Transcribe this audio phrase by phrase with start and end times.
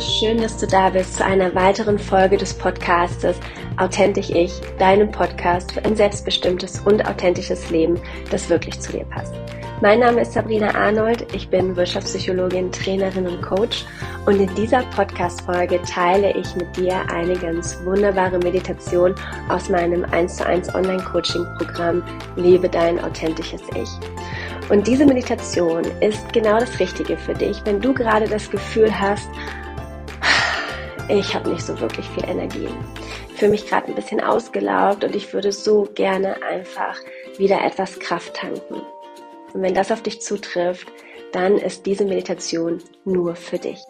[0.00, 3.36] Schön, dass du da bist zu einer weiteren Folge des Podcastes
[3.76, 8.00] Authentisch Ich, deinem Podcast für ein selbstbestimmtes und authentisches Leben,
[8.30, 9.34] das wirklich zu dir passt.
[9.82, 13.84] Mein Name ist Sabrina Arnold, ich bin Wirtschaftspsychologin, Trainerin und Coach
[14.24, 19.14] und in dieser Podcast-Folge teile ich mit dir eine ganz wunderbare Meditation
[19.48, 22.02] aus meinem 1 zu 1 Online-Coaching-Programm
[22.36, 23.90] Lebe dein authentisches Ich.
[24.70, 29.28] Und diese Meditation ist genau das Richtige für dich, wenn du gerade das Gefühl hast,
[31.08, 32.68] ich habe nicht so wirklich viel Energie.
[33.30, 36.96] Ich fühle mich gerade ein bisschen ausgelaugt und ich würde so gerne einfach
[37.38, 38.80] wieder etwas Kraft tanken.
[39.52, 40.86] Und wenn das auf dich zutrifft,
[41.32, 43.80] dann ist diese Meditation nur für dich.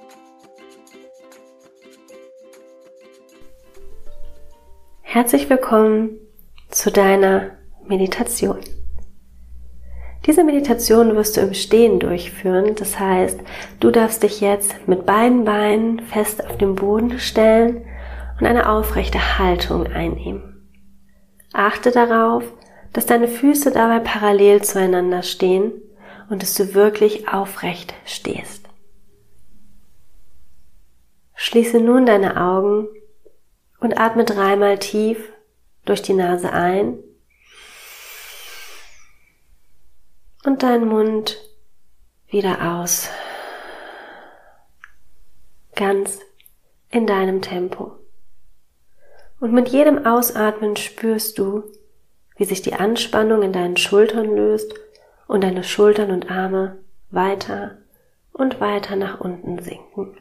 [5.02, 6.18] Herzlich willkommen
[6.70, 8.60] zu deiner Meditation.
[10.26, 12.74] Diese Meditation wirst du im Stehen durchführen.
[12.76, 13.40] Das heißt,
[13.80, 17.84] du darfst dich jetzt mit beiden Beinen fest auf den Boden stellen
[18.38, 20.68] und eine aufrechte Haltung einnehmen.
[21.52, 22.44] Achte darauf,
[22.92, 25.72] dass deine Füße dabei parallel zueinander stehen
[26.30, 28.68] und dass du wirklich aufrecht stehst.
[31.34, 32.86] Schließe nun deine Augen
[33.80, 35.32] und atme dreimal tief
[35.84, 36.98] durch die Nase ein
[40.44, 41.38] und deinen Mund
[42.28, 43.08] wieder aus.
[45.74, 46.20] Ganz
[46.90, 47.92] in deinem Tempo.
[49.40, 51.64] Und mit jedem Ausatmen spürst du,
[52.36, 54.74] wie sich die Anspannung in deinen Schultern löst
[55.26, 56.78] und deine Schultern und Arme
[57.10, 57.78] weiter
[58.32, 60.16] und weiter nach unten sinken.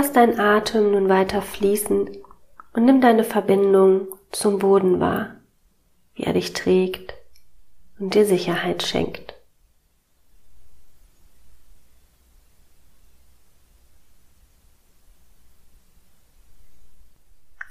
[0.00, 2.08] Lass deinen Atem nun weiter fließen
[2.72, 5.36] und nimm deine Verbindung zum Boden wahr,
[6.14, 7.12] wie er dich trägt
[7.98, 9.34] und dir Sicherheit schenkt.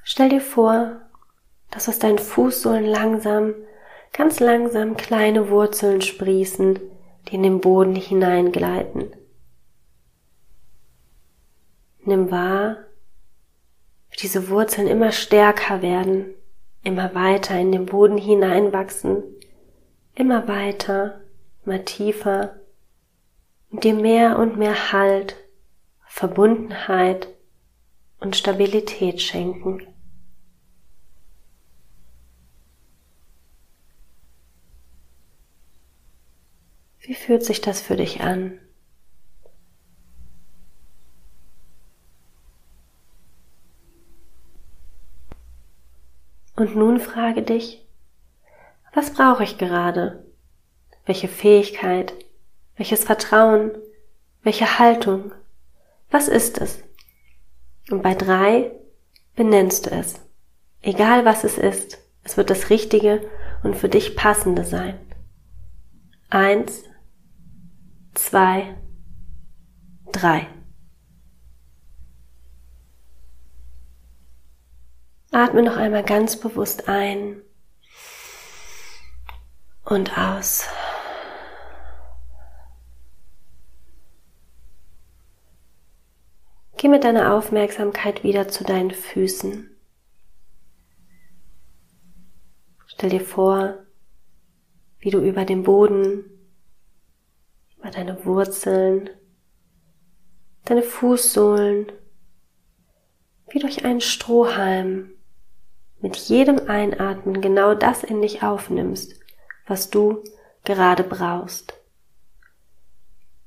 [0.03, 1.01] Stell dir vor,
[1.71, 3.55] dass aus deinen Fußsohlen langsam,
[4.13, 6.79] ganz langsam kleine Wurzeln sprießen,
[7.27, 9.18] die in den Boden hineingleiten.
[12.09, 12.77] Nimm wahr,
[14.09, 16.33] wie diese Wurzeln immer stärker werden,
[16.81, 19.21] immer weiter in den Boden hineinwachsen,
[20.15, 21.21] immer weiter,
[21.63, 22.61] immer tiefer
[23.69, 25.35] und dir mehr und mehr Halt,
[26.07, 27.27] Verbundenheit
[28.19, 29.85] und Stabilität schenken.
[37.01, 38.59] Wie fühlt sich das für dich an?
[46.59, 47.87] Und nun frage dich,
[48.93, 50.25] was brauche ich gerade?
[51.05, 52.13] Welche Fähigkeit?
[52.75, 53.71] Welches Vertrauen?
[54.43, 55.31] Welche Haltung?
[56.11, 56.83] Was ist es?
[57.89, 58.71] Und bei drei
[59.37, 60.19] benennst du es.
[60.81, 63.21] Egal was es ist, es wird das Richtige
[63.63, 64.99] und für dich Passende sein.
[66.29, 66.83] Eins,
[68.15, 68.75] zwei,
[70.11, 70.45] drei.
[75.41, 77.41] Atme noch einmal ganz bewusst ein
[79.85, 80.67] und aus.
[86.75, 89.73] Geh mit deiner Aufmerksamkeit wieder zu deinen Füßen.
[92.87, 93.77] Stell dir vor,
[94.99, 96.25] wie du über den Boden,
[97.77, 99.09] über deine Wurzeln,
[100.65, 101.93] deine Fußsohlen,
[103.47, 105.13] wie durch einen Strohhalm
[106.01, 109.19] mit jedem Einatmen genau das in dich aufnimmst,
[109.67, 110.23] was du
[110.63, 111.73] gerade brauchst.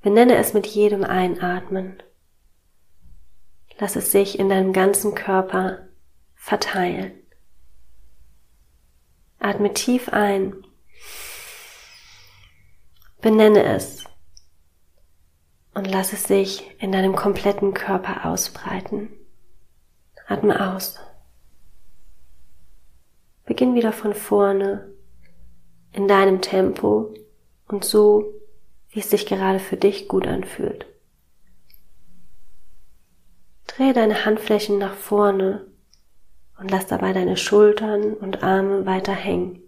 [0.02, 2.02] Benenne es mit jedem Einatmen.
[3.78, 5.88] Lass es sich in deinem ganzen Körper
[6.34, 7.12] verteilen.
[9.38, 10.66] Atme tief ein.
[13.20, 14.04] Benenne es
[15.74, 19.10] und lass es sich in deinem kompletten Körper ausbreiten.
[20.26, 20.98] Atme aus.
[23.44, 24.92] Beginn wieder von vorne,
[25.92, 27.12] in deinem Tempo
[27.68, 28.32] und so,
[28.90, 30.86] wie es sich gerade für dich gut anfühlt.
[33.66, 35.66] Drehe deine Handflächen nach vorne
[36.58, 39.62] und lass dabei deine Schultern und Arme weiter hängen.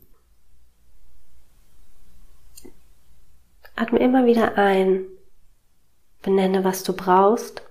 [3.77, 5.05] Atme immer wieder ein,
[6.23, 7.63] benenne, was du brauchst,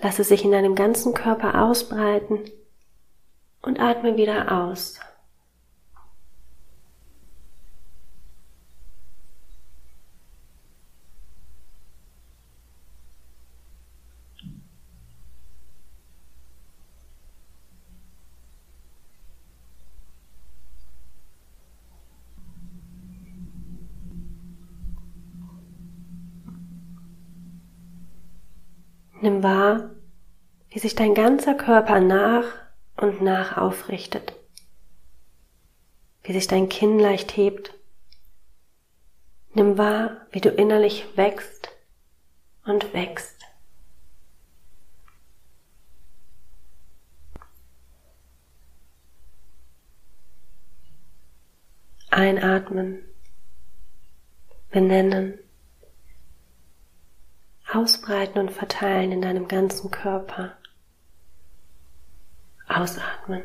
[0.00, 2.40] lasse sich in deinem ganzen Körper ausbreiten
[3.62, 4.98] und atme wieder aus.
[29.20, 29.90] Nimm wahr,
[30.70, 32.42] wie sich dein ganzer Körper nach
[32.96, 34.34] und nach aufrichtet,
[36.22, 37.74] wie sich dein Kinn leicht hebt.
[39.54, 41.70] Nimm wahr, wie du innerlich wächst
[42.64, 43.38] und wächst.
[52.10, 53.02] Einatmen,
[54.70, 55.38] benennen,
[57.72, 60.56] ausbreiten und verteilen in deinem ganzen Körper.
[62.68, 63.42] Ausatmen.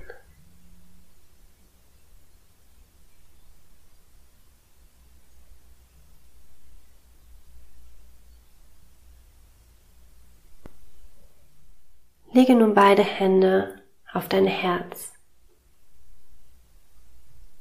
[12.34, 13.81] Lege nun beide Hände
[14.14, 15.12] auf dein Herz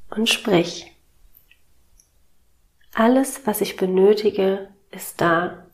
[0.09, 0.91] und sprich.
[2.93, 5.67] Alles, was ich benötige, ist da.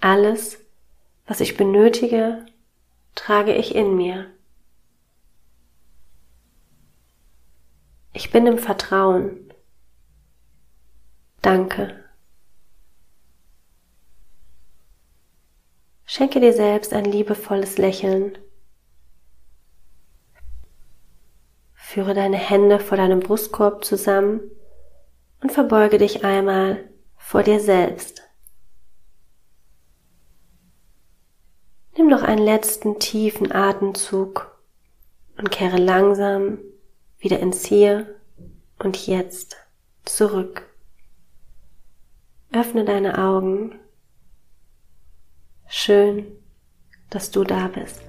[0.00, 0.58] Alles,
[1.28, 2.46] was ich benötige,
[3.14, 4.26] trage ich in mir.
[8.14, 9.52] Ich bin im Vertrauen.
[11.42, 12.02] Danke.
[16.06, 18.38] Schenke dir selbst ein liebevolles Lächeln.
[21.74, 24.40] Führe deine Hände vor deinem Brustkorb zusammen
[25.42, 28.27] und verbeuge dich einmal vor dir selbst.
[32.08, 34.58] Noch einen letzten tiefen Atemzug
[35.36, 36.56] und kehre langsam
[37.18, 38.16] wieder ins Hier
[38.78, 39.58] und Jetzt
[40.06, 40.62] zurück.
[42.50, 43.78] Öffne deine Augen.
[45.68, 46.24] Schön,
[47.10, 48.00] dass du da bist.